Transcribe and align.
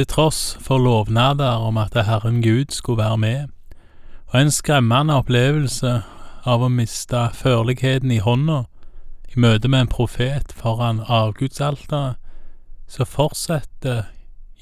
til 0.00 0.06
tross 0.06 0.58
for 0.60 0.78
lovnader 0.78 1.60
om 1.60 1.76
at 1.76 1.92
Herren 2.06 2.42
Gud 2.42 2.64
skulle 2.70 3.02
være 3.02 3.18
med, 3.18 3.48
og 4.26 4.40
en 4.40 4.50
skremmende 4.50 5.14
opplevelse 5.14 5.90
av 6.48 6.62
å 6.64 6.70
miste 6.72 7.26
førligheten 7.36 8.10
i 8.14 8.22
hånda 8.24 8.62
i 9.28 9.36
møte 9.36 9.68
med 9.68 9.84
en 9.84 9.90
profet 9.92 10.54
foran 10.56 11.02
avgudsalteret, 11.04 12.16
så 12.88 13.04
fortsetter 13.04 14.08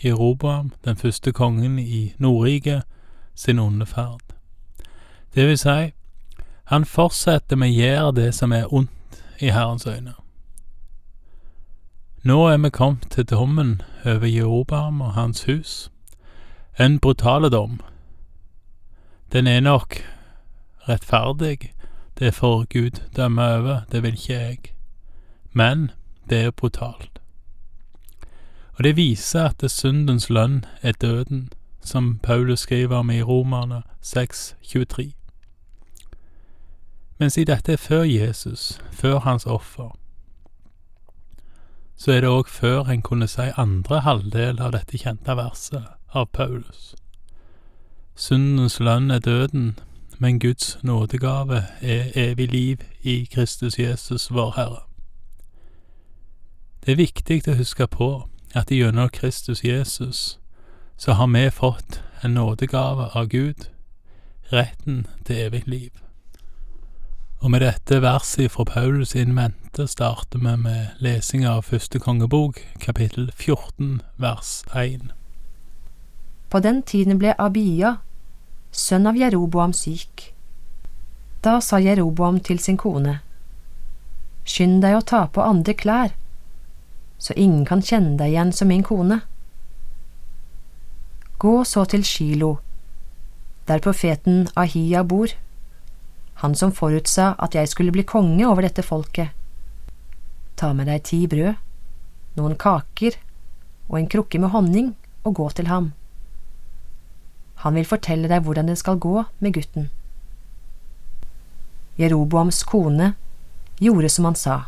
Jeroboam, 0.04 0.73
den 0.84 0.96
første 0.96 1.32
kongen 1.32 1.79
i 1.79 2.14
Nordriket, 2.18 2.82
sin 3.34 3.59
onde 3.59 3.86
ferd. 3.86 4.34
Det 5.34 5.46
vil 5.46 5.59
si, 5.59 5.93
han 6.64 6.84
fortsetter 6.84 7.57
med 7.57 7.70
å 7.70 7.79
gjøre 7.79 8.14
det 8.25 8.32
som 8.34 8.52
er 8.52 8.75
ondt 8.75 9.23
i 9.39 9.55
Herrens 9.55 9.86
øyne. 9.86 10.18
Nå 12.23 12.46
er 12.46 12.57
vi 12.57 12.71
kommet 12.71 13.11
til 13.11 13.25
dommen 13.25 13.82
over 14.07 14.27
Jeroboam 14.27 15.01
og 15.01 15.12
hans 15.14 15.45
hus, 15.45 15.91
en 16.80 16.98
brutale 16.98 17.51
dom. 17.51 17.80
Den 19.33 19.47
er 19.47 19.61
nok 19.61 19.95
rettferdig, 20.89 21.75
det 22.19 22.34
får 22.34 22.65
Gud 22.73 22.91
dømme 23.16 23.42
over, 23.42 23.80
det 23.92 24.02
vil 24.02 24.12
ikke 24.12 24.33
jeg, 24.33 24.59
men 25.52 25.91
det 26.30 26.39
er 26.39 26.51
brutalt. 26.51 27.20
Og 28.73 28.84
det 28.84 28.97
viser 28.97 29.45
at 29.45 29.70
syndens 29.70 30.30
lønn 30.30 30.64
er 30.83 30.92
døden, 30.92 31.53
som 31.80 32.19
Paulus 32.23 32.61
skriver 32.61 32.97
om 32.97 33.11
i 33.11 33.23
Romerne 33.23 33.83
6,23. 34.03 35.11
Men 37.19 37.30
si 37.30 37.45
dette 37.45 37.73
er 37.73 37.77
før 37.77 38.03
Jesus, 38.03 38.80
før 38.92 39.19
hans 39.19 39.47
offer, 39.47 39.98
så 41.98 42.12
er 42.12 42.20
det 42.20 42.30
òg 42.30 42.48
før 42.48 42.87
en 42.88 43.02
kunne 43.02 43.27
si 43.27 43.51
andre 43.57 44.01
halvdel 44.06 44.61
av 44.62 44.73
dette 44.73 44.98
kjente 44.98 45.34
verset 45.37 45.84
av 46.15 46.30
Paulus. 46.33 46.95
Syndens 48.15 48.78
lønn 48.81 49.11
er 49.11 49.19
døden, 49.19 49.78
men 50.19 50.39
Guds 50.39 50.78
nådegave 50.83 51.64
er 51.83 52.11
evig 52.14 52.53
liv 52.53 52.77
i 53.03 53.25
Kristus 53.34 53.78
Jesus, 53.78 54.31
vår 54.31 54.55
Herre. 54.56 54.83
Det 56.87 56.92
er 56.92 57.03
viktig 57.03 57.42
å 57.48 57.59
huske 57.59 57.87
på 57.87 58.11
at 58.55 58.70
gjennom 58.70 59.11
Kristus 59.12 59.65
Jesus 59.65 60.39
så 60.97 61.12
har 61.12 61.27
vi 61.27 61.50
fått 61.50 62.03
en 62.22 62.34
nådegave 62.34 63.11
av 63.15 63.28
Gud, 63.28 63.69
retten 64.53 65.06
til 65.27 65.37
evig 65.37 65.62
liv. 65.67 66.08
Og 67.39 67.50
med 67.50 67.62
dette 67.62 68.00
verset 68.03 68.50
fra 68.50 68.64
Paulus 68.67 69.14
in 69.14 69.39
starter 69.86 70.39
vi 70.39 70.56
med 70.58 70.86
lesing 70.98 71.44
av 71.47 71.62
første 71.62 72.00
kongebok, 72.03 72.58
kapittel 72.81 73.31
14, 73.36 74.00
vers 74.19 74.64
1. 74.75 75.12
På 76.50 76.59
den 76.59 76.83
tiden 76.83 77.19
ble 77.19 77.36
Abia, 77.39 78.00
sønn 78.72 79.06
av 79.06 79.14
Jeroboam, 79.14 79.72
syk. 79.72 80.34
Da 81.44 81.61
sa 81.61 81.78
Jeroboam 81.78 82.41
til 82.41 82.59
sin 82.59 82.77
kone, 82.77 83.20
Skynd 84.44 84.83
deg 84.83 84.97
å 84.97 85.06
ta 85.06 85.27
på 85.31 85.44
andre 85.44 85.75
klær, 85.78 86.11
så 87.19 87.36
ingen 87.36 87.64
kan 87.64 87.83
kjenne 87.83 88.16
deg 88.19 88.33
igjen 88.33 88.53
som 88.53 88.69
min 88.69 88.83
kone. 88.83 89.20
Gå 91.39 91.62
så 91.64 91.84
til 91.84 92.03
Shilo, 92.03 92.56
der 93.69 93.78
profeten 93.78 94.48
Ahia 94.56 95.05
bor 95.05 95.31
han 96.39 96.55
som 96.55 96.70
forutsa 96.72 97.33
at 97.39 97.55
jeg 97.58 97.69
skulle 97.69 97.92
bli 97.94 98.05
konge 98.06 98.47
over 98.47 98.62
dette 98.62 98.84
folket. 98.86 99.34
Ta 100.55 100.70
med 100.75 100.86
deg 100.86 101.03
ti 101.06 101.25
brød, 101.31 101.58
noen 102.39 102.55
kaker 102.55 103.19
og 103.89 103.98
en 103.98 104.11
krukke 104.11 104.39
med 104.39 104.53
honning 104.55 104.92
og 105.27 105.34
gå 105.41 105.48
til 105.59 105.66
ham. 105.66 105.92
Han 107.66 107.75
vil 107.75 107.89
fortelle 107.91 108.31
deg 108.31 108.44
hvordan 108.47 108.70
det 108.70 108.78
skal 108.78 109.00
gå 109.03 109.25
med 109.42 109.56
gutten. 109.56 109.91
Jeroboams 111.98 112.62
kone 112.62 113.15
gjorde 113.82 114.10
som 114.15 114.28
han 114.31 114.38
sa. 114.38 114.59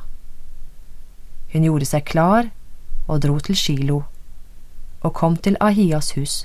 Hun 1.52 1.66
gjorde 1.66 1.86
seg 1.86 2.06
klar 2.06 2.50
og 3.06 3.22
dro 3.22 3.38
til 3.38 3.58
Shilo 3.58 4.02
og 5.06 5.14
kom 5.14 5.36
til 5.38 5.56
Ahias 5.62 6.12
hus. 6.18 6.44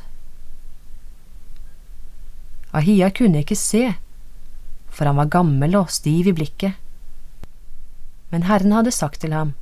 Ahia 2.75 3.09
kunne 3.09 3.41
ikke 3.41 3.57
se 3.57 3.95
for 4.95 5.09
han 5.09 5.19
var 5.19 5.31
gammel 5.31 5.75
og 5.75 5.91
stiv 5.91 6.29
i 6.31 6.33
blikket. 6.35 6.79
Men 8.31 8.47
Herren 8.47 8.71
hadde 8.75 8.95
sagt 8.95 9.21
til 9.21 9.35
ham, 9.35 9.53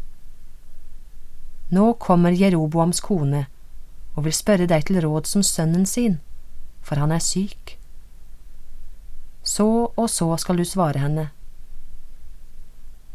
Nå 1.73 1.93
kommer 1.97 2.35
Jeroboams 2.37 3.01
kone 3.01 3.47
og 4.13 4.27
vil 4.27 4.35
spørre 4.35 4.69
deg 4.69 4.85
til 4.85 4.99
råd 5.01 5.25
som 5.25 5.41
sønnen 5.45 5.87
sin, 5.89 6.19
for 6.85 7.01
han 7.01 7.11
er 7.15 7.23
syk. 7.23 7.79
Så 9.43 9.65
og 9.89 10.09
så 10.09 10.29
skal 10.37 10.61
du 10.61 10.65
svare 10.69 11.01
henne. 11.01 11.31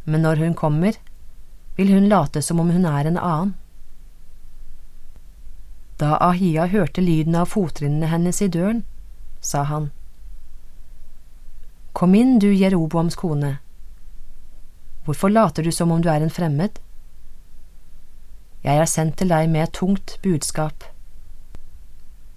Men 0.04 0.26
når 0.26 0.42
hun 0.42 0.56
kommer, 0.58 0.98
vil 1.76 1.92
hun 1.94 2.08
late 2.10 2.42
som 2.42 2.58
om 2.58 2.72
hun 2.74 2.88
er 2.88 3.06
en 3.06 3.20
annen. 3.20 3.54
Da 5.98 6.16
Ahia 6.22 6.66
hørte 6.66 7.02
lyden 7.02 7.36
av 7.38 7.50
fottrinnene 7.52 8.10
hennes 8.10 8.42
i 8.42 8.50
døren, 8.50 8.84
sa 9.40 9.62
han, 9.66 9.90
Kom 11.98 12.14
inn, 12.14 12.36
du 12.38 12.52
Jeroboams 12.54 13.16
kone. 13.18 13.56
Hvorfor 15.02 15.32
later 15.32 15.64
du 15.66 15.72
som 15.74 15.90
om 15.90 15.98
du 15.98 16.06
er 16.08 16.22
en 16.22 16.30
fremmed? 16.30 16.76
Jeg 18.62 18.78
er 18.78 18.86
sendt 18.86 19.16
til 19.18 19.32
deg 19.32 19.48
med 19.50 19.64
et 19.64 19.72
tungt 19.74 20.12
budskap. 20.22 20.84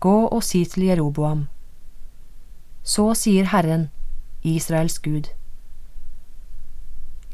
Gå 0.02 0.14
og 0.26 0.42
si 0.42 0.64
til 0.66 0.88
Jeroboam. 0.88 1.44
Så 2.82 3.06
sier 3.20 3.52
Herren, 3.52 3.84
Israels 4.42 4.98
Gud. 4.98 5.30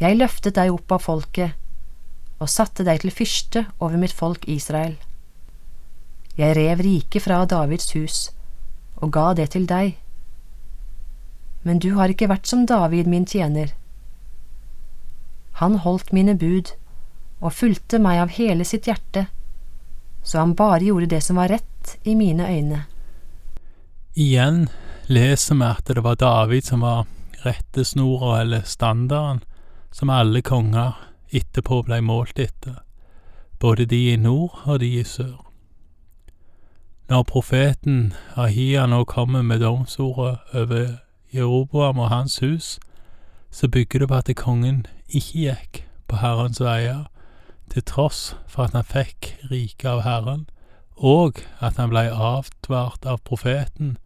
Jeg 0.01 0.17
løftet 0.19 0.57
deg 0.57 0.73
opp 0.73 0.91
av 0.97 1.05
folket 1.05 1.55
og 2.44 2.51
satte 2.51 2.83
deg 2.83 3.05
til 3.05 3.15
fyrste 3.21 3.63
over 3.79 3.95
mitt 3.95 4.11
folk 4.11 4.44
Israel. 4.51 4.97
Jeg 6.35 6.59
rev 6.59 6.83
riket 6.89 7.23
fra 7.23 7.39
Davids 7.45 7.95
hus 7.95 8.19
og 8.97 9.13
ga 9.15 9.29
det 9.39 9.47
til 9.55 9.69
deg 9.71 9.95
men 11.67 11.81
du 11.83 11.89
har 11.97 12.07
ikke 12.07 12.29
vært 12.31 12.47
som 12.47 12.63
David, 12.66 13.09
min 13.11 13.25
tjener. 13.28 13.73
Han 15.59 15.81
holdt 15.83 16.13
mine 16.16 16.38
bud 16.39 16.72
og 17.41 17.51
fulgte 17.53 18.00
meg 18.00 18.22
av 18.23 18.31
hele 18.38 18.63
sitt 18.66 18.88
hjerte, 18.88 19.25
så 20.23 20.39
han 20.39 20.56
bare 20.56 20.85
gjorde 20.88 21.09
det 21.11 21.19
som 21.25 21.39
var 21.41 21.51
rett 21.51 21.97
i 22.07 22.16
mine 22.16 22.47
øyne. 22.47 22.85
Igjen 24.16 24.69
leser 25.11 25.59
vi 25.59 25.67
at 25.67 25.91
det 25.91 26.03
var 26.06 26.16
David 26.22 26.66
som 26.66 26.85
var 26.88 27.03
rettesnora 27.44 28.41
eller 28.41 28.63
standarden 28.63 29.44
som 29.91 30.09
alle 30.09 30.41
konger 30.41 30.95
etterpå 31.35 31.81
ble 31.83 32.00
målt 32.01 32.39
etter, 32.39 32.79
både 33.59 33.85
de 33.91 34.00
i 34.13 34.16
nord 34.17 34.56
og 34.63 34.79
de 34.79 34.94
i 35.01 35.03
sør. 35.03 35.44
Når 37.11 37.27
profeten 37.27 38.13
Ahia 38.35 38.88
nå 38.88 39.03
kommer 39.07 39.44
med 39.44 39.61
domsordet 39.63 40.39
over 40.53 40.97
Jeroboam 41.33 41.99
og 41.99 42.09
hans 42.09 42.39
hus, 42.39 42.79
så 43.51 43.67
bygger 43.67 43.99
det 43.99 44.07
på 44.07 44.15
at 44.15 44.35
kongen 44.35 44.85
ikke 45.07 45.39
gikk 45.43 45.83
på 46.07 46.19
Herrens 46.21 46.61
veier, 46.61 47.07
til 47.71 47.83
tross 47.83 48.35
for 48.47 48.63
at 48.63 48.75
han 48.75 48.88
fikk 48.88 49.33
riket 49.51 49.89
av 49.89 50.01
Herren, 50.05 50.47
og 50.95 51.43
at 51.59 51.77
han 51.77 51.91
blei 51.91 52.07
avtvart 52.09 53.05
av 53.05 53.19
profeten 53.27 53.97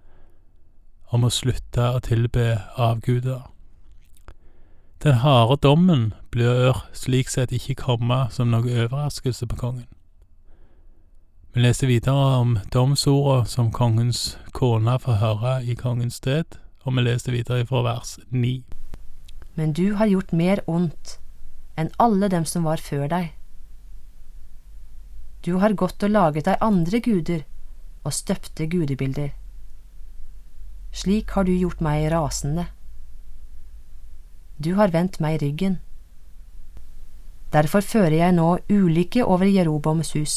om 1.11 1.23
å 1.23 1.31
slutte 1.31 1.91
å 1.95 2.01
tilbe 2.03 2.57
avguder. 2.79 3.45
Den 5.03 5.21
harde 5.23 5.57
dommen 5.63 6.11
blir 6.31 6.77
slik 6.93 7.29
sett 7.29 7.51
ikke 7.51 7.79
komme 7.79 8.27
som 8.31 8.51
noe 8.51 8.69
overraskelse 8.69 9.47
på 9.49 9.57
kongen. 9.57 9.87
Vi 11.53 11.63
leser 11.65 11.89
videre 11.89 12.37
om 12.39 12.59
domsorda 12.73 13.45
som 13.49 13.71
kongens 13.75 14.37
kone 14.55 14.93
får 14.99 15.17
høre 15.19 15.55
i 15.67 15.75
kongens 15.75 16.21
sted, 16.21 16.45
og 16.83 16.95
vi 16.95 17.03
leser 17.05 17.35
videre 17.35 17.65
fra 17.69 17.83
vers 17.85 18.17
9. 18.29 18.63
Men 19.55 19.73
du 19.73 19.93
har 19.99 20.09
gjort 20.09 20.33
mer 20.33 20.61
ondt 20.69 21.17
enn 21.77 21.91
alle 22.01 22.29
dem 22.31 22.45
som 22.47 22.65
var 22.65 22.81
før 22.81 23.07
deg. 23.11 23.31
Du 25.45 25.57
har 25.61 25.77
gått 25.77 26.03
og 26.05 26.13
laget 26.13 26.47
deg 26.49 26.61
andre 26.61 27.01
guder 27.01 27.45
og 28.05 28.13
støpte 28.13 28.67
gudebilder. 28.69 29.31
Slik 30.91 31.31
har 31.35 31.47
du 31.47 31.53
gjort 31.53 31.81
meg 31.81 32.09
rasende. 32.11 32.67
Du 34.57 34.75
har 34.77 34.93
vendt 34.93 35.19
meg 35.23 35.39
ryggen. 35.41 35.79
Derfor 37.51 37.83
fører 37.83 38.15
jeg 38.15 38.35
nå 38.37 38.49
ulykke 38.69 39.25
over 39.25 39.49
Jeroboms 39.49 40.13
hus. 40.15 40.35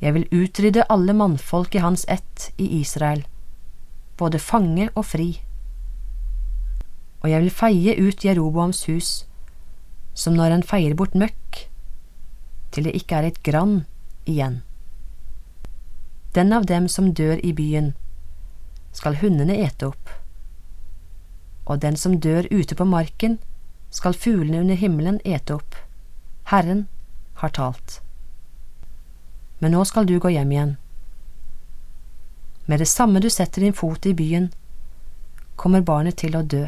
Jeg 0.00 0.14
vil 0.14 0.28
utrydde 0.30 0.86
alle 0.92 1.14
mannfolk 1.16 1.74
i 1.74 1.82
hans 1.82 2.04
ett 2.08 2.52
i 2.58 2.68
Israel 2.80 3.24
både 4.18 4.40
fange 4.42 4.88
og 4.94 5.06
fri. 5.06 5.30
Og 7.22 7.30
jeg 7.30 7.42
vil 7.44 7.54
feie 7.54 7.96
ut 7.98 8.24
Jeroboams 8.24 8.84
hus, 8.90 9.10
som 10.14 10.34
når 10.34 10.58
en 10.58 10.66
feier 10.66 10.94
bort 10.98 11.14
møkk, 11.18 11.64
til 12.74 12.88
det 12.88 12.94
ikke 12.98 13.20
er 13.20 13.28
et 13.30 13.42
grann 13.46 13.84
igjen. 14.26 14.60
Den 16.34 16.52
av 16.52 16.66
dem 16.66 16.88
som 16.88 17.12
dør 17.14 17.38
i 17.42 17.52
byen, 17.56 17.94
skal 18.92 19.18
hundene 19.22 19.56
ete 19.62 19.88
opp, 19.92 20.10
og 21.68 21.80
den 21.82 21.96
som 21.96 22.18
dør 22.20 22.48
ute 22.50 22.74
på 22.74 22.86
marken, 22.88 23.38
skal 23.90 24.16
fuglene 24.16 24.60
under 24.60 24.76
himmelen 24.76 25.20
ete 25.24 25.56
opp. 25.56 25.76
Herren 26.50 26.86
har 27.40 27.52
talt. 27.56 28.00
Men 29.60 29.72
nå 29.74 29.84
skal 29.88 30.06
du 30.06 30.18
gå 30.20 30.32
hjem 30.32 30.52
igjen. 30.52 30.76
Med 32.68 32.78
det 32.78 32.88
samme 32.88 33.20
du 33.20 33.30
setter 33.32 33.64
din 33.64 33.72
fot 33.72 34.06
i 34.06 34.14
byen, 34.14 34.50
kommer 35.56 35.80
barnet 35.80 36.18
til 36.20 36.36
å 36.36 36.42
dø. 36.44 36.66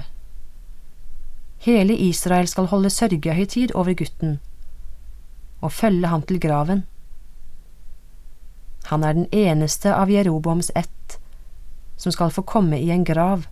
Hele 1.61 1.93
Israel 1.93 2.49
skal 2.49 2.71
holde 2.73 2.91
sørgehøytid 2.91 3.75
over 3.77 3.93
gutten 3.93 4.39
og 5.61 5.75
følge 5.77 6.09
ham 6.09 6.23
til 6.25 6.41
graven. 6.41 6.87
Han 8.89 9.05
er 9.05 9.13
den 9.13 9.27
eneste 9.33 9.93
av 9.93 10.09
Jeroboams 10.09 10.73
ett 10.75 11.19
som 12.01 12.13
skal 12.17 12.33
få 12.33 12.47
komme 12.49 12.79
i 12.81 12.89
en 12.91 13.05
grav, 13.05 13.45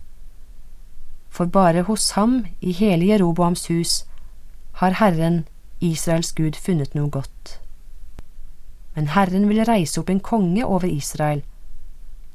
for 1.29 1.45
bare 1.45 1.85
hos 1.85 2.11
ham 2.17 2.47
i 2.65 2.73
hele 2.73 3.11
Jeroboams 3.11 3.67
hus 3.69 3.99
har 4.81 4.97
Herren, 4.97 5.43
Israels 5.79 6.33
Gud, 6.33 6.57
funnet 6.57 6.97
noe 6.97 7.13
godt. 7.13 7.59
Men 8.95 9.13
Herren 9.13 9.45
vil 9.51 9.61
reise 9.69 10.01
opp 10.01 10.09
en 10.09 10.19
konge 10.19 10.65
over 10.65 10.89
Israel, 10.89 11.43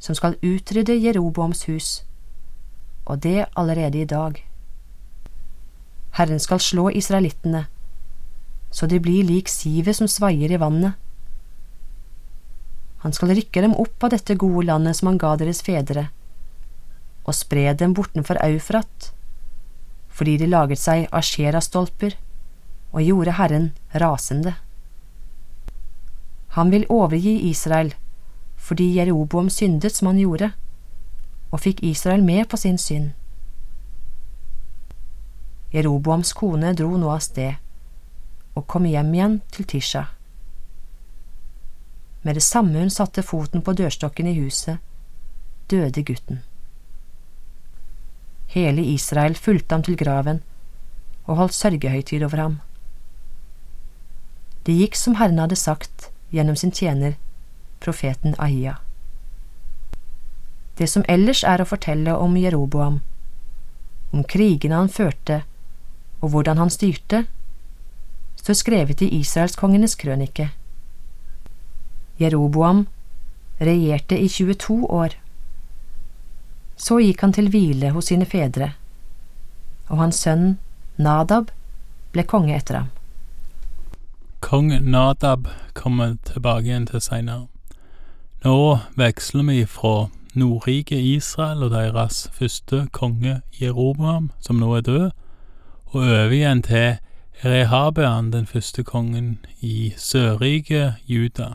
som 0.05 0.17
skal 0.17 0.37
utrydde 0.45 0.99
Jeroboams 1.01 1.65
hus, 1.71 1.93
og 3.09 3.23
det 3.25 3.47
allerede 3.57 4.03
i 4.03 4.09
dag. 4.09 4.37
Herren 6.19 6.43
skal 6.43 6.61
slå 6.61 6.91
israelittene, 6.93 7.65
så 8.75 8.87
de 8.91 9.01
blir 9.01 9.25
lik 9.25 9.49
sivet 9.49 9.97
som 9.97 10.11
svaier 10.11 10.53
i 10.53 10.61
vannet. 10.61 10.99
Han 13.05 13.17
skal 13.17 13.33
rykke 13.37 13.65
dem 13.65 13.77
opp 13.81 14.05
av 14.05 14.13
dette 14.13 14.37
gode 14.41 14.67
landet 14.69 14.99
som 14.99 15.09
han 15.09 15.21
ga 15.21 15.35
deres 15.41 15.65
fedre, 15.65 16.11
og 17.25 17.37
spre 17.37 17.73
dem 17.73 17.97
bortenfor 17.97 18.41
Eufrat, 18.45 19.11
fordi 20.13 20.37
de 20.43 20.53
laget 20.53 20.85
seg 20.85 21.09
asherastolper 21.17 22.19
og 22.93 23.03
gjorde 23.03 23.39
Herren 23.41 23.71
rasende. 24.05 24.55
Han 26.55 26.71
vil 26.71 26.87
overgi 26.93 27.39
Israel 27.49 27.95
fordi 28.65 28.95
Jeroboam 28.97 29.51
syndet 29.53 29.93
som 29.97 30.09
han 30.09 30.19
gjorde, 30.23 30.53
og 31.53 31.61
fikk 31.61 31.83
Israel 31.85 32.25
med 32.25 32.49
på 32.49 32.57
sin 32.57 32.79
synd. 32.81 33.13
Jeroboams 35.75 36.33
kone 36.33 36.73
dro 36.79 36.97
nå 36.97 37.11
av 37.13 37.21
sted 37.25 37.61
og 38.55 38.67
kom 38.71 38.87
hjem 38.87 39.11
igjen 39.15 39.41
til 39.53 39.67
Tisha. 39.67 40.05
Med 42.23 42.39
det 42.39 42.45
samme 42.47 42.79
hun 42.79 42.93
satte 42.95 43.25
foten 43.27 43.63
på 43.63 43.75
dørstokken 43.77 44.31
i 44.31 44.37
huset, 44.39 44.79
døde 45.69 46.05
gutten. 46.07 46.41
Hele 48.55 48.85
Israel 48.95 49.35
fulgte 49.35 49.75
ham 49.75 49.83
til 49.83 49.99
graven 49.99 50.41
og 51.27 51.37
holdt 51.43 51.57
sørgehøytid 51.59 52.23
over 52.23 52.41
ham. 52.41 52.57
Det 54.65 54.79
gikk 54.79 54.97
som 54.97 55.19
Herren 55.19 55.43
hadde 55.43 55.59
sagt 55.59 56.09
gjennom 56.33 56.57
sin 56.57 56.73
tjener, 56.73 57.19
profeten 57.85 58.35
Ahia. 58.39 58.79
Det 60.75 60.89
som 60.91 61.05
ellers 61.09 61.45
er 61.47 61.63
å 61.63 61.69
fortelle 61.69 62.17
om 62.19 62.37
Jeroboam, 62.41 63.03
om 64.11 64.25
krigene 64.25 64.81
han 64.81 64.91
førte 64.91 65.43
og 66.25 66.33
hvordan 66.33 66.59
han 66.59 66.73
styrte, 66.73 67.25
står 68.41 68.57
skrevet 68.59 69.03
i 69.05 69.11
Israelskongenes 69.21 69.97
krønike. 70.01 70.49
Jeroboam 72.21 72.87
regjerte 73.61 74.19
i 74.19 74.29
22 74.29 74.79
år. 74.91 75.17
Så 76.77 76.99
gikk 77.03 77.23
han 77.23 77.35
til 77.37 77.51
hvile 77.53 77.93
hos 77.95 78.11
sine 78.11 78.27
fedre, 78.27 78.73
og 79.89 80.01
hans 80.01 80.25
sønn 80.25 80.57
Nadab 80.97 81.53
ble 82.15 82.25
konge 82.27 82.55
etter 82.57 82.81
ham. 82.81 82.93
Kong 84.45 84.71
Nadab 84.85 85.49
kommer 85.75 86.17
tilbake 86.29 86.69
igjen 86.69 86.87
til 86.91 87.03
seinere. 87.03 87.54
Nå 88.45 88.79
veksler 89.01 89.43
vi 89.43 89.63
fra 89.65 90.11
Nordriket 90.37 91.01
Israel 91.01 91.63
og 91.65 91.71
deres 91.73 92.27
første 92.33 92.83
konge 92.93 93.39
Jeroboam, 93.57 94.27
som 94.41 94.59
nå 94.61 94.69
er 94.77 94.85
død, 94.85 95.07
og 95.87 96.03
over 96.03 96.35
igjen 96.37 96.61
til 96.63 96.99
Rehabean, 97.41 98.29
den 98.33 98.45
første 98.47 98.85
kongen 98.85 99.39
i 99.65 99.95
Sørriket 99.97 101.01
Juda. 101.09 101.55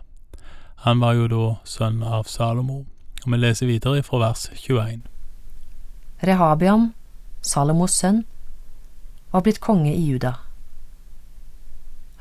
Han 0.81 0.97
var 0.99 1.13
jo 1.13 1.29
da 1.29 1.45
sønn 1.61 2.01
av 2.01 2.25
Salomo. 2.25 2.85
Og 3.21 3.31
vi 3.35 3.37
leser 3.37 3.69
videre 3.69 4.01
fra 4.01 4.23
vers 4.25 4.49
21. 4.55 5.05
Rehabian, 6.25 6.93
Salomos 7.41 7.93
sønn, 8.01 8.23
var 9.29 9.45
blitt 9.45 9.61
konge 9.61 9.93
i 9.93 10.05
Juda. 10.09 10.39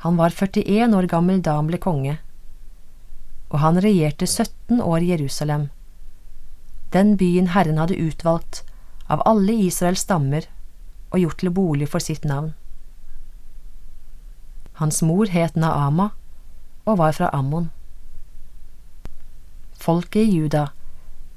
Han 0.05 0.21
var 0.21 0.29
41 0.29 0.93
år 0.93 1.09
gammel 1.09 1.41
da 1.41 1.57
han 1.57 1.67
ble 1.71 1.81
konge, 1.81 2.19
og 3.49 3.59
han 3.59 3.81
regjerte 3.81 4.27
17 4.27 4.81
år 4.81 4.97
i 4.97 5.11
Jerusalem, 5.13 5.69
den 6.93 7.17
byen 7.17 7.51
Herren 7.53 7.77
hadde 7.77 7.97
utvalgt 7.97 8.63
av 9.09 9.21
alle 9.25 9.53
Israels 9.53 10.05
stammer 10.05 10.45
og 11.09 11.19
gjort 11.19 11.41
til 11.41 11.53
bolig 11.53 11.89
for 11.89 12.01
sitt 12.01 12.25
navn. 12.25 12.53
Hans 14.79 15.01
mor 15.03 15.29
het 15.29 15.57
Naama 15.57 16.11
og 16.85 16.97
var 16.97 17.13
fra 17.17 17.29
Ammon. 17.33 17.69
Folket 19.73 20.21
i 20.23 20.37
Juda 20.37 20.69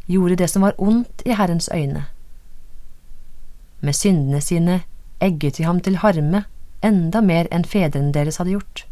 gjorde 0.07 0.37
det 0.37 0.49
som 0.51 0.63
var 0.63 0.79
ondt 0.79 1.25
i 1.27 1.35
Herrens 1.37 1.69
øyne. 1.75 2.07
Med 3.81 3.93
syndene 3.93 4.41
sine 4.41 4.83
egget 5.21 5.57
de 5.57 5.65
ham 5.65 5.81
til 5.81 5.97
harme 5.97 6.45
enda 6.83 7.21
mer 7.21 7.49
enn 7.51 7.65
fedrene 7.65 8.13
deres 8.15 8.39
hadde 8.41 8.57
gjort. 8.57 8.87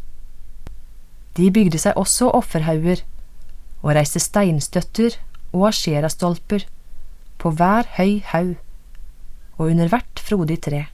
De 1.37 1.47
bygde 1.53 1.79
seg 1.79 1.97
også 1.99 2.29
offerhauger 2.35 3.03
og 3.81 3.93
reiste 3.95 4.21
steinstøtter 4.21 5.15
og 5.51 5.69
asjerastolper 5.71 6.65
på 7.41 7.51
hver 7.57 7.87
høy 7.97 8.19
haug 8.31 8.57
og 9.57 9.69
under 9.69 9.91
hvert 9.91 10.21
frodig 10.21 10.59
tre. 10.63 10.85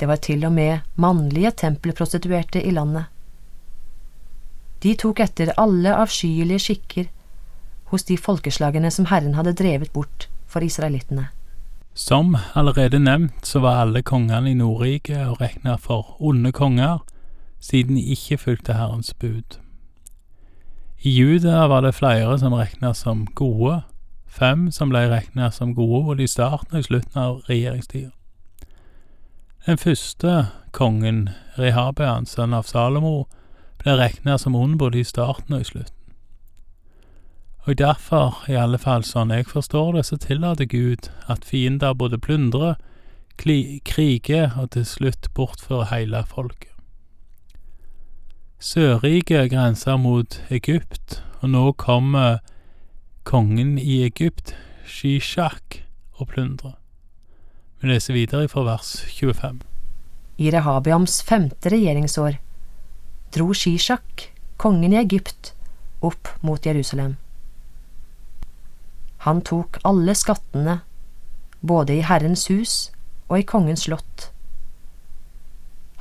Det 0.00 0.08
var 0.08 0.20
til 0.24 0.44
og 0.48 0.52
med 0.56 0.86
mannlige 0.96 1.52
tempelprostituerte 1.64 2.62
i 2.64 2.72
landet. 2.72 3.10
De 4.80 4.94
tok 4.96 5.20
etter 5.20 5.52
alle 5.60 5.92
avskyelige 5.92 6.64
skikker 6.64 7.10
hos 7.90 8.06
de 8.08 8.16
folkeslagene 8.16 8.90
som 8.94 9.10
Herren 9.10 9.36
hadde 9.36 9.52
drevet 9.58 9.92
bort 9.92 10.28
for 10.48 10.64
israelittene. 10.64 11.28
Som 11.94 12.36
allerede 12.54 13.00
nevnt 13.02 13.44
så 13.46 13.60
var 13.60 13.82
alle 13.82 14.00
kongene 14.06 14.52
i 14.52 14.56
Nordriket 14.56 15.26
å 15.26 15.36
regne 15.40 15.76
for 15.82 16.14
onde 16.18 16.52
konger, 16.56 17.02
siden 17.60 17.96
de 17.96 18.02
ikke 18.02 18.38
fulgte 18.38 18.74
Herrens 18.74 19.14
bud. 19.14 19.58
I 21.02 21.10
Juda 21.10 21.66
var 21.66 21.80
det 21.80 21.94
flere 21.94 22.38
som 22.38 22.52
regna 22.52 22.94
som 22.94 23.26
gode, 23.26 23.82
fem 24.26 24.70
som 24.70 24.90
ble 24.92 25.06
regna 25.08 25.50
som 25.50 25.74
gode 25.74 26.04
både 26.04 26.22
i 26.22 26.28
starten 26.28 26.76
og 26.76 26.80
i 26.80 26.88
slutten 26.88 27.20
av 27.20 27.40
regjeringstida. 27.48 28.10
Den 29.66 29.78
første 29.78 30.46
kongen, 30.72 31.28
Rehabean, 31.58 32.26
sønn 32.26 32.54
av 32.56 32.68
Salomo, 32.68 33.26
ble 33.80 33.96
regna 33.96 34.38
som 34.38 34.56
ond 34.56 34.78
både 34.78 35.00
i 35.00 35.04
starten 35.04 35.56
og 35.56 35.64
i 35.64 35.68
slutten. 35.68 35.96
Og 37.68 37.76
derfor, 37.78 38.40
i 38.48 38.56
alle 38.56 38.78
fall 38.80 39.04
sånn 39.04 39.32
jeg 39.34 39.48
forstår 39.50 39.92
det, 39.98 40.06
så 40.08 40.16
tillater 40.16 40.64
Gud 40.64 41.10
at 41.28 41.44
fiender 41.44 41.92
både 41.94 42.18
plyndrer, 42.18 42.80
kriger 43.36 44.56
og 44.60 44.72
til 44.76 44.84
slutt 44.84 45.28
bortfører 45.36 45.92
hele 45.92 46.24
folket. 46.28 46.69
Sørriket 48.60 49.48
grenser 49.54 49.96
mot 49.96 50.34
Egypt, 50.52 51.22
og 51.40 51.48
nå 51.48 51.62
kommer 51.80 52.42
kongen 53.24 53.78
i 53.80 54.02
Egypt, 54.04 54.52
Shishak, 54.84 55.78
og 56.20 56.28
plundrer. 56.34 56.74
Vi 57.80 57.88
leser 57.88 58.18
videre 58.18 58.50
fra 58.52 58.66
vers 58.68 58.92
25. 59.16 59.62
I 60.44 60.52
Rehabiams 60.52 61.22
femte 61.24 61.72
regjeringsår 61.72 62.36
dro 63.32 63.48
Shishak, 63.56 64.28
kongen 64.60 64.92
i 64.92 65.00
Egypt, 65.00 65.54
opp 66.04 66.28
mot 66.44 66.60
Jerusalem. 66.60 67.16
Han 69.24 69.40
tok 69.40 69.80
alle 69.88 70.12
skattene, 70.12 70.82
både 71.64 71.96
i 71.96 72.04
Herrens 72.04 72.50
hus 72.52 72.90
og 73.30 73.38
i 73.40 73.48
kongens 73.56 73.88
slott. 73.88 74.32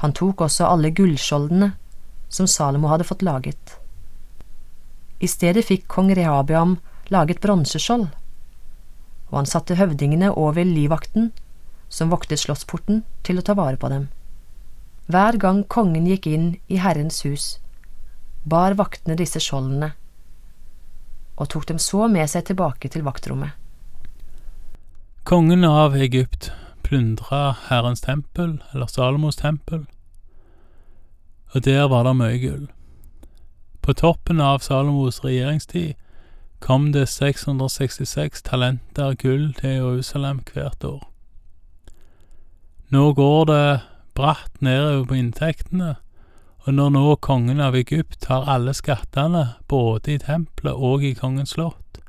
Han 0.04 0.12
tok 0.12 0.50
også 0.50 0.68
alle 0.68 0.92
gullskjoldene 0.92 1.78
som 2.30 2.48
Salomo 2.48 2.88
hadde 2.88 3.08
fått 3.08 3.26
laget. 3.26 3.76
I 5.20 5.28
stedet 5.28 5.66
fikk 5.68 5.88
kong 5.92 6.14
Rehabiam 6.16 6.78
laget 7.12 7.42
bronseskjold, 7.42 8.08
og 9.30 9.36
han 9.36 9.50
satte 9.50 9.78
høvdingene 9.78 10.32
over 10.32 10.66
livvakten 10.66 11.32
som 11.90 12.14
voktet 12.14 12.40
slottsporten, 12.42 13.04
til 13.26 13.42
å 13.42 13.46
ta 13.46 13.56
vare 13.58 13.78
på 13.82 13.90
dem. 13.90 14.08
Hver 15.10 15.40
gang 15.42 15.64
kongen 15.66 16.06
gikk 16.06 16.28
inn 16.30 16.52
i 16.70 16.78
Herrens 16.78 17.24
hus, 17.26 17.58
bar 18.46 18.78
vaktene 18.78 19.18
disse 19.18 19.42
skjoldene, 19.42 19.92
og 21.40 21.50
tok 21.50 21.66
dem 21.72 21.82
så 21.82 22.06
med 22.12 22.30
seg 22.30 22.46
tilbake 22.52 22.92
til 22.94 23.06
vaktrommet. 23.08 23.58
Kongen 25.26 25.66
av 25.66 25.98
Egypt 25.98 26.52
plyndra 26.86 27.56
Herrens 27.68 28.02
tempel, 28.06 28.60
eller 28.74 28.90
Salomos 28.90 29.38
tempel, 29.42 29.84
og 31.54 31.66
der 31.66 31.88
var 31.90 32.04
det 32.06 32.16
mye 32.18 32.38
gull. 32.42 32.68
På 33.82 33.94
toppen 33.94 34.42
av 34.42 34.60
Salomos 34.60 35.24
regjeringstid 35.24 35.94
kom 36.60 36.92
det 36.92 37.08
666 37.10 38.44
talenter 38.46 39.16
gull 39.18 39.54
til 39.58 39.70
Jerusalem 39.80 40.44
hvert 40.46 40.84
år. 40.84 41.08
Nå 42.90 43.14
går 43.14 43.46
det 43.46 43.82
bratt 44.18 44.62
nedover 44.62 45.06
på 45.06 45.18
inntektene, 45.18 45.96
og 46.68 46.74
når 46.74 46.90
nå 46.94 47.16
kongen 47.24 47.62
av 47.64 47.78
Egypt 47.78 48.26
har 48.28 48.50
alle 48.50 48.74
skattene, 48.74 49.56
både 49.68 50.14
i 50.14 50.22
tempelet 50.22 50.76
og 50.76 51.04
i 51.04 51.14
kongens 51.14 51.56
slott, 51.56 52.02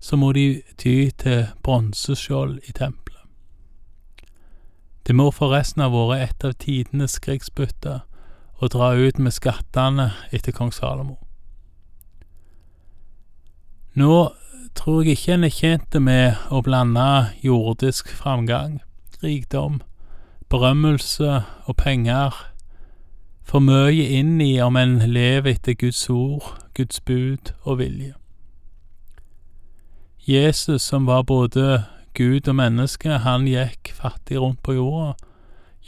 så 0.00 0.16
må 0.16 0.32
de 0.32 0.62
ty 0.76 1.10
til 1.16 1.46
bronseskjold 1.62 2.58
i 2.68 2.72
tempelet. 2.72 3.22
Det 5.06 5.14
må 5.14 5.30
forresten 5.30 5.84
ha 5.84 5.88
vært 5.92 6.28
et 6.28 6.44
av 6.48 6.56
tidenes 6.58 7.20
krigsbytter 7.22 8.02
å 8.58 8.68
dra 8.72 8.94
ut 8.96 9.18
med 9.18 9.34
skattene 9.36 10.10
etter 10.32 10.54
kong 10.56 10.72
Salomo. 10.72 11.18
Nå 13.96 14.32
tror 14.76 15.04
jeg 15.04 15.16
ikke 15.16 15.36
en 15.36 15.46
er 15.48 15.54
tjent 15.54 15.96
med 16.00 16.36
å 16.52 16.60
blande 16.64 17.32
jordisk 17.44 18.10
framgang, 18.12 18.80
rikdom, 19.22 19.80
berømmelse 20.52 21.40
og 21.64 21.76
penger 21.80 22.36
for 23.46 23.62
mye 23.62 24.04
inn 24.18 24.40
i 24.42 24.56
om 24.60 24.76
en 24.76 24.98
lever 25.00 25.54
etter 25.54 25.76
Guds 25.78 26.02
ord, 26.10 26.44
Guds 26.74 27.00
bud 27.00 27.54
og 27.62 27.78
vilje. 27.80 28.14
Jesus, 30.26 30.82
som 30.82 31.06
var 31.06 31.22
både 31.22 31.84
Gud 32.18 32.48
og 32.48 32.56
menneske, 32.58 33.20
han 33.22 33.46
gikk 33.46 33.92
fattig 33.94 34.40
rundt 34.42 34.62
på 34.66 34.74
jorda. 34.74 35.14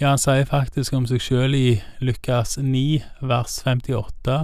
Ja, 0.01 0.09
han 0.09 0.21
sier 0.23 0.45
faktisk 0.47 0.95
om 0.95 1.09
seg 1.11 1.19
sjøl 1.19 1.57
i 1.59 1.81
Lukas 1.99 2.53
9, 2.63 3.01
vers 3.19 3.57
58, 3.67 4.37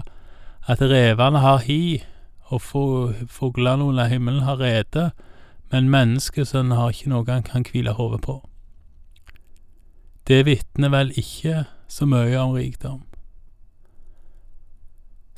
at 0.67 0.81
revene 0.83 1.43
har 1.45 1.61
hi, 1.63 2.03
og 2.51 2.65
fuglene 3.31 3.87
under 3.87 4.11
himmelen 4.11 4.43
har 4.43 4.59
rede, 4.59 5.05
men 5.71 5.93
menneskesønnen 5.93 6.75
har 6.75 6.91
ikke 6.91 7.13
noe 7.13 7.31
han 7.31 7.47
kan 7.47 7.67
hvile 7.69 7.95
hodet 7.95 8.19
på. 8.27 8.41
Det 10.27 10.41
vitner 10.49 10.91
vel 10.91 11.15
ikke 11.15 11.69
så 11.87 12.11
mye 12.11 12.35
om 12.41 12.57
rikdom. 12.59 13.05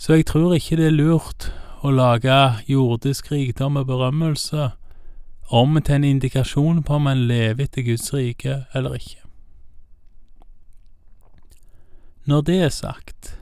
Så 0.01 0.17
jeg 0.17 0.31
tror 0.33 0.57
ikke 0.57 0.81
det 0.81 0.89
er 0.89 0.97
lurt 0.97 1.51
å 1.85 1.93
lage 1.93 2.41
jordisk 2.73 3.29
rikdom 3.35 3.77
og 3.77 3.93
berømmelse 3.93 4.71
om 5.53 5.77
til 5.77 6.01
en 6.01 6.09
indikasjon 6.15 6.83
på 6.83 6.97
om 6.97 7.13
en 7.13 7.27
lever 7.29 7.69
etter 7.69 7.85
Guds 7.85 8.09
rike 8.17 8.63
eller 8.73 8.97
ikke. 8.97 9.26
Når 12.27 12.41
det 12.41 12.63
er 12.63 12.69
sagt, 12.69 13.39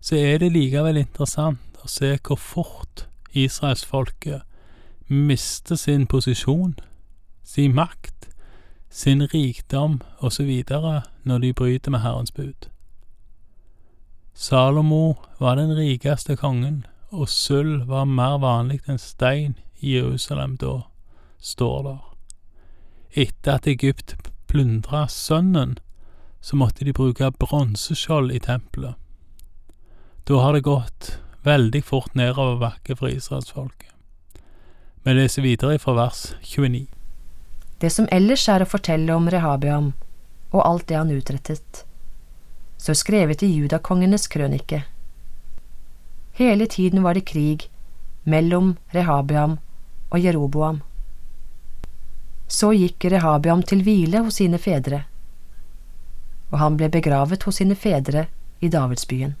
så 0.00 0.16
er 0.16 0.38
det 0.38 0.52
likevel 0.52 0.96
interessant 0.96 1.80
å 1.84 1.88
se 1.88 2.14
hvor 2.24 2.38
fort 2.40 3.02
israelsfolket 3.36 4.40
mister 5.12 5.76
sin 5.76 6.06
posisjon, 6.08 6.72
sin 7.44 7.74
makt, 7.76 8.30
sin 8.88 9.20
rikdom 9.34 10.00
osv. 10.24 10.48
når 11.22 11.38
de 11.38 11.52
bryter 11.52 11.90
med 11.90 12.00
Herrens 12.00 12.32
bud. 12.32 12.70
Salomo 14.34 15.16
var 15.38 15.60
den 15.60 15.76
rikeste 15.76 16.36
kongen, 16.36 16.86
og 17.10 17.28
sølv 17.28 17.86
var 17.88 18.04
mer 18.04 18.38
vanlig 18.40 18.80
enn 18.88 18.98
stein 18.98 19.58
i 19.80 19.98
Jerusalem 19.98 20.56
da, 20.56 20.86
står 21.38 21.82
der. 21.82 22.00
Etter 23.12 23.60
at 23.60 23.66
Egypt 23.66 24.16
plyndra 24.48 25.04
sønnen, 25.08 25.76
så 26.46 26.56
måtte 26.56 26.84
de 26.84 26.92
bruke 26.92 27.30
bronseskjold 27.30 28.30
i 28.32 28.38
tempelet. 28.38 28.94
Da 30.24 30.34
har 30.38 30.52
det 30.52 30.60
gått 30.60 31.18
veldig 31.42 31.80
fort 31.84 32.14
nedover 32.14 32.60
bakke 32.60 32.94
for 32.94 33.10
israelsfolket. 33.10 33.90
Vi 35.02 35.14
leser 35.14 35.42
videre 35.42 35.78
fra 35.82 35.96
vers 35.98 36.20
29. 36.42 36.84
Det 37.82 37.90
som 37.90 38.06
ellers 38.14 38.44
er 38.46 38.62
å 38.62 38.68
fortelle 38.70 39.16
om 39.18 39.26
Rehabiam 39.26 39.88
og 40.52 40.62
alt 40.62 40.86
det 40.86 41.00
han 41.00 41.10
utrettet, 41.10 41.82
så 42.78 42.94
skrevet 42.94 43.42
i 43.42 43.50
judakongenes 43.50 44.28
krønike. 44.30 44.84
Hele 46.38 46.70
tiden 46.70 47.02
var 47.02 47.18
det 47.18 47.26
krig 47.26 47.66
mellom 48.22 48.76
Rehabiam 48.94 49.58
og 50.12 50.22
Jeroboam. 50.22 50.80
Så 52.46 52.70
gikk 52.78 53.10
Rehabiam 53.10 53.66
til 53.66 53.82
hvile 53.82 54.22
hos 54.22 54.38
sine 54.38 54.62
fedre, 54.62 55.08
og 56.50 56.58
han 56.58 56.76
ble 56.76 56.88
begravet 56.92 57.42
hos 57.42 57.58
sine 57.60 57.74
fedre 57.74 58.26
i 58.60 58.68
Davidsbyen. 58.68 59.34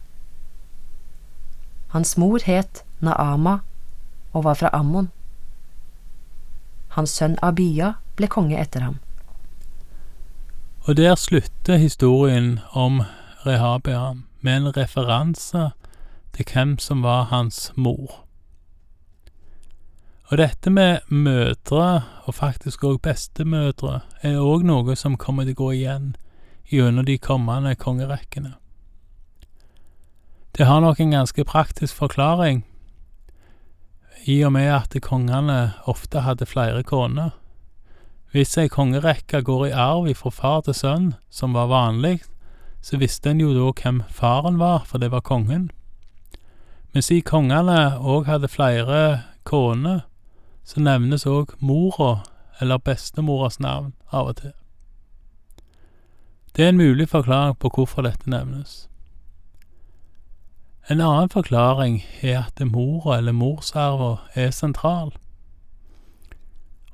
Hans 1.94 2.16
mor 2.18 2.42
het 2.44 2.82
Naama 3.00 3.58
og 4.32 4.44
var 4.44 4.54
fra 4.54 4.70
Ammon. 4.72 5.08
Hans 6.88 7.10
sønn 7.10 7.38
Abia 7.42 7.94
ble 8.16 8.28
konge 8.28 8.58
etter 8.60 8.84
ham. 8.84 8.98
Og 10.86 10.96
der 10.96 11.14
slutter 11.14 11.76
historien 11.76 12.60
om 12.72 13.02
Rehabiam 13.46 14.24
med 14.40 14.56
en 14.56 14.76
referanse 14.76 15.70
til 16.36 16.46
hvem 16.52 16.78
som 16.78 17.02
var 17.02 17.22
hans 17.22 17.72
mor. 17.76 18.22
Og 20.28 20.38
dette 20.38 20.70
med 20.70 20.98
mødre, 21.08 22.02
og 22.24 22.34
faktisk 22.34 22.84
òg 22.84 22.98
bestemødre, 23.02 24.00
er 24.22 24.38
òg 24.42 24.62
noe 24.66 24.96
som 24.96 25.16
kommer 25.16 25.44
til 25.46 25.54
å 25.54 25.62
gå 25.62 25.70
igjen 25.78 26.14
gjennom 26.70 27.04
de 27.04 27.18
kommende 27.18 27.74
kongerekkene. 27.74 28.54
Det 30.56 30.66
har 30.66 30.80
nok 30.80 31.00
en 31.00 31.10
ganske 31.10 31.44
praktisk 31.44 31.94
forklaring, 31.94 32.64
i 34.26 34.42
og 34.44 34.52
med 34.52 34.70
at 34.72 34.96
kongene 35.02 35.72
ofte 35.86 36.24
hadde 36.24 36.46
flere 36.46 36.82
koner. 36.82 37.30
Hvis 38.32 38.56
ei 38.58 38.68
kongerekke 38.68 39.42
går 39.42 39.66
i 39.66 39.70
arv 39.70 40.08
fra 40.18 40.30
far 40.30 40.64
til 40.66 40.74
sønn, 40.74 41.12
som 41.30 41.54
var 41.54 41.70
vanlig, 41.70 42.20
så 42.82 42.98
visste 42.98 43.30
en 43.30 43.40
jo 43.40 43.52
da 43.54 43.70
hvem 43.70 44.02
faren 44.10 44.58
var, 44.58 44.82
for 44.86 44.98
det 44.98 45.12
var 45.12 45.22
kongen. 45.22 45.70
Men 46.92 47.02
siden 47.02 47.28
kongene 47.28 47.78
òg 48.00 48.26
hadde 48.26 48.50
flere 48.50 49.22
koner, 49.44 50.06
så 50.64 50.80
nevnes 50.80 51.26
òg 51.26 51.54
mora, 51.60 52.24
eller 52.60 52.82
bestemoras 52.82 53.60
navn, 53.60 53.92
av 54.10 54.32
og 54.32 54.36
til. 54.40 54.54
Det 56.56 56.64
er 56.64 56.68
en 56.68 56.76
mulig 56.76 57.08
forklaring 57.08 57.58
på 57.60 57.68
hvorfor 57.68 58.06
dette 58.06 58.30
nevnes. 58.32 58.86
En 60.88 61.02
annen 61.04 61.28
forklaring 61.28 61.98
er 62.22 62.46
at 62.46 62.62
mora 62.64 63.18
eller 63.18 63.36
morsarven 63.36 64.22
er 64.34 64.50
sentral. 64.50 65.12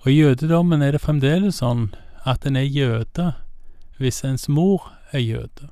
Og 0.03 0.11
i 0.11 0.17
jødedommen 0.19 0.83
er 0.83 0.97
det 0.97 1.05
fremdeles 1.05 1.61
sånn 1.63 1.93
at 2.27 2.43
en 2.47 2.59
er 2.59 2.67
jøde 2.67 3.29
hvis 4.03 4.25
ens 4.27 4.49
mor 4.51 4.91
er 5.15 5.23
jøde. 5.23 5.71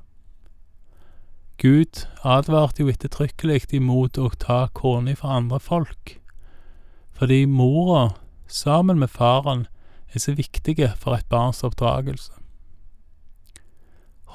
Gud 1.59 2.05
advarte 2.23 2.85
jo 2.85 2.89
ettertrykkelig 2.93 3.73
imot 3.75 4.15
å 4.17 4.31
ta 4.39 4.69
kona 4.73 5.17
fra 5.19 5.35
andre 5.41 5.59
folk, 5.59 6.15
fordi 7.11 7.43
mora, 7.45 8.13
sammen 8.47 9.03
med 9.03 9.11
faren, 9.11 9.67
er 10.15 10.23
så 10.23 10.31
viktige 10.39 10.93
for 10.95 11.15
et 11.15 11.27
barns 11.29 11.59
oppdragelse. 11.63 12.40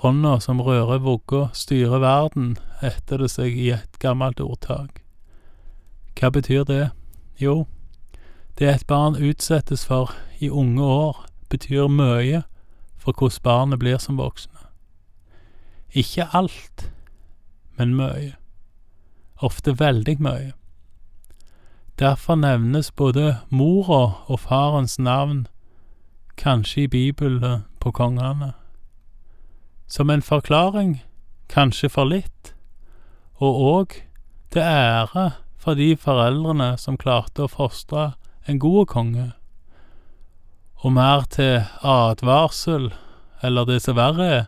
Hånda 0.02 0.38
som 0.40 0.60
rører 0.60 0.98
vugga, 0.98 1.48
styrer 1.52 1.98
verden, 1.98 2.56
heter 2.82 3.22
det 3.22 3.30
seg 3.32 3.56
i 3.56 3.70
et 3.72 3.98
gammelt 3.98 4.40
ordtak. 4.44 5.00
Hva 6.16 6.28
betyr 6.30 6.64
det? 6.68 6.90
Jo, 7.40 7.64
det 8.58 8.68
et 8.68 8.86
barn 8.86 9.16
utsettes 9.16 9.86
for 9.88 10.12
i 10.40 10.50
unge 10.50 10.84
år, 10.84 11.24
betyr 11.48 11.88
mye 11.88 12.42
for 12.96 13.12
hvordan 13.12 13.42
barnet 13.42 13.78
blir 13.78 13.98
som 13.98 14.18
voksne. 14.20 14.68
Ikke 15.96 16.28
alt, 16.32 16.90
men 17.78 17.94
mye. 17.96 18.34
Ofte 19.40 19.78
veldig 19.80 20.16
mye. 20.20 20.52
Derfor 21.98 22.34
nevnes 22.34 22.90
både 22.92 23.38
mora 23.48 24.12
og 24.26 24.40
farens 24.40 24.98
navn, 24.98 25.46
kanskje 26.36 26.82
i 26.82 26.86
Bibelen, 26.86 27.64
på 27.80 27.90
kongene. 27.90 28.52
Som 29.86 30.10
en 30.10 30.22
forklaring, 30.22 31.02
kanskje 31.48 31.88
for 31.88 32.04
litt, 32.10 32.54
og 33.38 33.60
òg 33.62 33.96
til 34.50 34.62
ære 34.62 35.30
for 35.56 35.74
de 35.74 35.96
foreldrene 35.96 36.76
som 36.78 36.98
klarte 36.98 37.46
å 37.46 37.50
fostre 37.50 38.12
en 38.46 38.58
god 38.58 38.86
konge, 38.90 39.30
og 40.82 40.92
mer 40.92 41.24
til 41.30 41.64
advarsel, 41.82 42.92
eller 43.42 43.66
det 43.66 43.80
som 43.82 43.96
verre 43.96 44.26
er, 44.26 44.44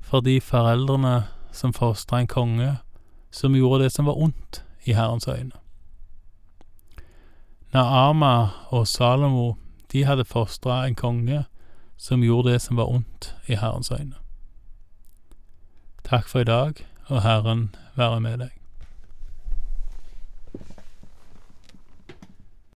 for 0.00 0.20
de 0.20 0.40
foreldrene 0.40 1.22
som 1.52 1.72
fostra 1.72 2.20
en 2.20 2.28
konge 2.28 2.76
som 3.32 3.56
gjorde 3.56 3.84
det 3.84 3.92
som 3.92 4.06
var 4.06 4.20
ondt 4.20 4.62
i 4.84 4.92
Herrens 4.92 5.28
øyne. 5.28 5.56
Naama 7.72 8.48
og 8.68 8.88
Salomo, 8.88 9.56
de 9.92 10.04
hadde 10.04 10.24
fostra 10.24 10.82
en 10.86 10.94
konge 10.94 11.44
som 11.96 12.22
gjorde 12.22 12.52
det 12.52 12.62
som 12.62 12.76
var 12.76 12.90
ondt 12.92 13.34
i 13.48 13.56
Herrens 13.56 13.90
øyne. 13.90 14.21
Takk 16.04 16.28
for 16.28 16.40
i 16.40 16.44
dag, 16.44 16.74
og 17.06 17.22
Herren 17.22 17.74
være 17.96 18.20
med 18.20 18.38
deg. 18.38 18.61